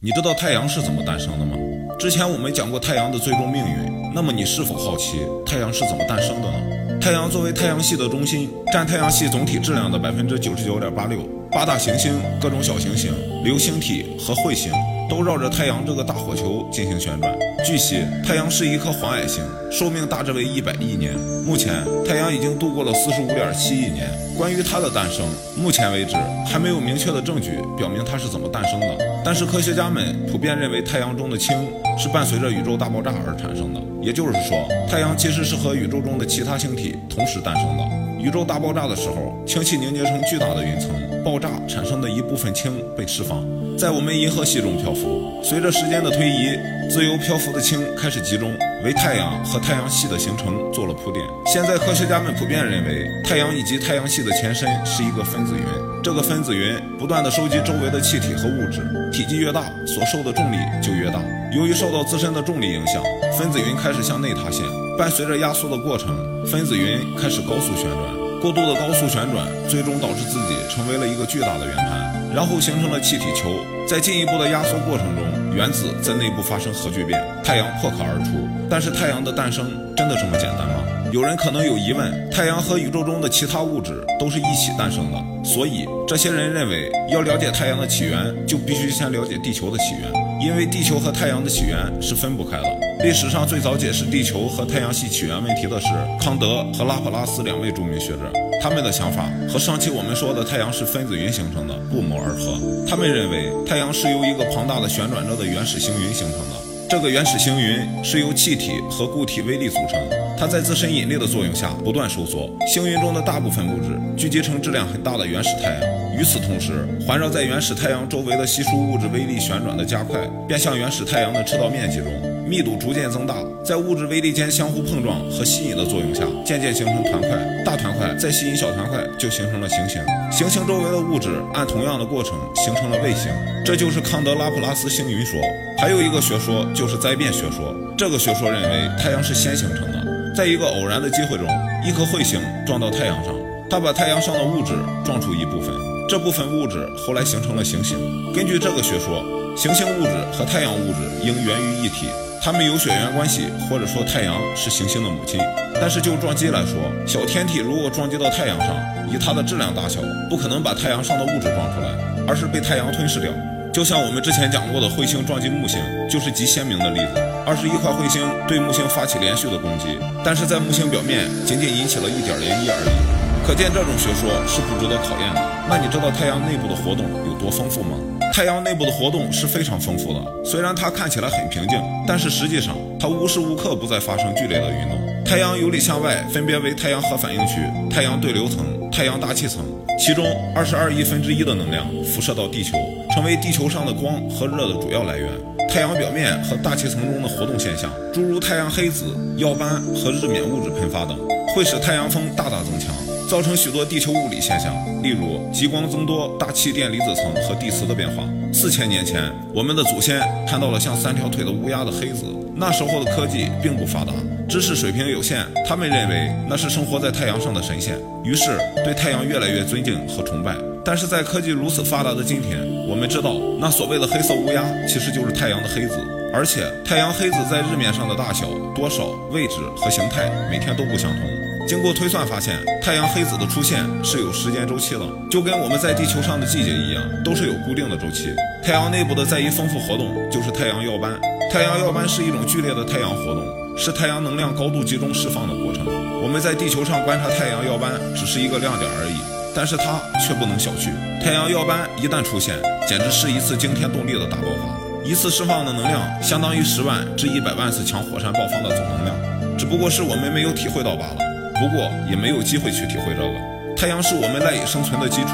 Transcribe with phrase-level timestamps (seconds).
[0.00, 1.56] 你知道太阳是怎么诞生的吗？
[1.98, 7.00] 之前我们讲过太阳的最终命运，那么你是否好奇太阳是怎么诞生的呢？
[7.00, 11.18] 太阳作为太阳系的中心，占太阳系总体质量的百分之九十九点八六，
[11.50, 14.70] 八大行星、各种小行星、流星体和彗星。
[15.08, 17.32] 都绕着太阳这个大火球进行旋转。
[17.64, 21.16] 据悉，太阳是一颗黄矮星，寿命大致为一百亿年。
[21.44, 24.08] 目前，太阳已经度过了四十五点七亿年。
[24.36, 26.14] 关于它的诞生，目前为止
[26.46, 28.86] 还没有明确的证据表明它是怎么诞生的。
[29.24, 31.56] 但是，科学家们普遍认为太阳中的氢
[31.98, 33.80] 是伴随着宇宙大爆炸而产生的。
[34.00, 34.56] 也就是说，
[34.88, 37.84] 太阳其实是和宇宙中的其他星体同时诞生的。
[38.22, 40.90] 宇宙大爆炸的时候，氢气凝结成巨大的云层，
[41.24, 43.44] 爆炸产生的一部分氢被释放。
[43.76, 46.50] 在我们银河系中漂浮，随着时间的推移，
[46.90, 48.52] 自由漂浮的氢开始集中，
[48.84, 51.24] 为太阳和太阳系的形成做了铺垫。
[51.46, 55.62] 现在科学家们普遍认为，太阳以及太阳系的前身是一个分子云。
[56.02, 58.80] 这个分子云不断地收集周围的气体和物质，
[59.12, 61.20] 体积越大，所受的重力就越大。
[61.54, 63.02] 由于受到自身的重力影响，
[63.38, 64.64] 分子云开始向内塌陷。
[64.98, 66.08] 伴随着压缩的过程，
[66.44, 68.17] 分子云开始高速旋转。
[68.40, 73.50] 过度的高速旋转，最终导致自己成为了一个巨大的圆盘，然后形成了气体球。
[73.86, 78.46] 在进一步的压缩过程中，原子在内部发生核聚变，太阳破壳而出。
[78.70, 79.66] 但是，太阳的诞生
[79.96, 80.84] 真的这么简单吗？
[81.10, 92.87] 有人可能有疑问：太阳和宇宙中的其他物质都是一起诞生的，所以这些人认为，要了解太阳的起源，就必须先了解地球的起源，因为地球和太阳的起源是分不开的。
[93.00, 95.86] 历史上最早解释地球和太阳系起源问题的是
[96.20, 102.58] 康德和拉普拉斯两位著名学者，他们的想法和上期我们说的太阳是分子云形成的不谋而合。
[102.88, 106.56] 他们认为太阳是由一个庞大的旋转着的原始星云形成的，
[106.90, 110.00] 这个原始星云是由气体和固体微粒组成，
[110.36, 115.80] 它在自身引力的作用下不断收缩，星云中的大部分物质聚集成质量很大的原始太阳。
[116.18, 122.37] 与此同时，环绕在原始太阳周围的稀疏物质微粒旋转的加快，便向原始太阳的赤道面积中。
[122.48, 127.30] 密度逐渐增大，在物质微粒间相互碰撞和吸引的作用下，渐渐形成团块。
[127.64, 130.00] 大团块再吸引小团块，就形成了行星。
[130.32, 133.30] 行星周围的物质按同样的过程形成了卫星。
[133.64, 135.38] 这就是康德拉普拉斯星云说。
[135.76, 137.76] 还有一个学说就是灾变学说。
[137.98, 141.46] 这个学说认为太阳是先形成的，在一个偶然的机会中，
[141.84, 143.34] 一颗彗星撞到太阳上，
[143.68, 144.72] 它把太阳上的物质
[145.04, 145.74] 撞出一部分，
[146.08, 147.98] 这部分物质后来形成了行星。
[148.32, 149.22] 根据这个学说，
[149.56, 152.06] 行星物质和太阳物质应源于一体。
[152.42, 155.38] 它们有血缘关系，或者说太阳是行星的母亲。
[155.80, 156.74] 但是就撞击来说，
[157.06, 158.76] 小天体如果撞击到太阳上，
[159.12, 160.00] 以它的质量大小，
[160.30, 161.88] 不可能把太阳上的物质撞出来，
[162.26, 163.30] 而是被太阳吞噬掉。
[163.72, 165.78] 就像我们之前讲过的彗星撞击木星，
[166.10, 167.20] 就是极鲜明的例子。
[167.44, 173.17] 二十一块彗星对木星发起连续的攻击，但是在木星表面仅仅引起了一点涟漪而已。
[173.48, 175.40] 可见这种学说是不值得考验的。
[175.70, 177.96] 那你知道太阳内部的活动有多丰富吗？
[178.30, 184.98] 太阳内部的活动是非常丰富的，虽然它看起来很平静，但是实际上它无时无刻不在发生剧烈的运动。
[185.24, 189.64] 太阳由里向外分别为太阳核反应区、太阳对流层、太阳大气层，
[189.98, 192.76] 其中二十二亿分之一的能量辐射到地球，
[193.14, 195.26] 成为地球上的光和热的主要来源。
[195.70, 199.06] 太阳表面和大气层中的活动现象，诸如太阳黑子、
[199.38, 201.16] 耀斑和日冕物质喷发等，
[201.56, 202.94] 会使太阳风大大增强。
[203.28, 208.24] 造成许多地球物理现象，例如极光增多、大气电离子层和地磁的变化。
[208.54, 210.18] 四千年前，我们的祖先
[210.48, 212.24] 看到了像三条腿的乌鸦的黑子。
[212.56, 214.14] 那时候的科技并不发达，
[214.48, 220.56] 知识水平有限，他们认为那是生活在太阳上的神仙，于是对太阳越来越尊敬和崇拜。
[220.82, 226.00] 但是在科技如此发达的今天，我们知道那所谓的黑色乌鸦其实就是太阳的黑子，
[226.32, 231.47] 而且太阳黑子在日面上的大小、多少、位置和形态每天都不相同。
[231.68, 238.34] 经过推算发现，太阳黑子的出现是有时间周期的，就跟我们在地球上的季节一样，都是有固定的周期。
[238.64, 241.12] 太阳内部的再一丰富活动就是太阳耀斑。
[241.52, 243.44] 太阳耀斑是一种剧烈的太阳活动，
[243.76, 245.84] 是太阳能量高度集中释放的过程。
[246.22, 249.20] 我们在地球上观察太阳耀斑只是一个亮点而已，
[249.54, 250.88] 但是它却不能小觑。
[251.22, 252.56] 太阳耀斑一旦出现，
[252.88, 259.14] 简直是一次惊天动地的大爆发，一次释放的能量相当于十万至一百万次强火山爆发的总能量，
[259.58, 261.27] 只不过是我们没有体会到罢了。
[261.60, 263.34] 不过也没有机会去体会这个。
[263.76, 265.30] 太阳是我们赖以生存的基础，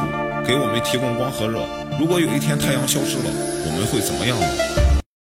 [0.46, 1.60] 给我们提供光和热。
[1.98, 3.30] 如果有一天太阳消失了，
[3.66, 4.73] 我们会怎么样呢？